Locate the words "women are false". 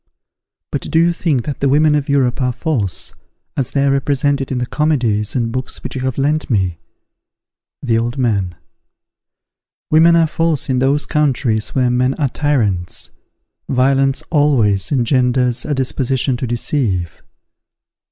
9.91-10.71